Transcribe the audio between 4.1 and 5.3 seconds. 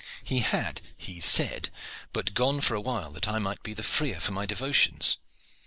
for my devotions.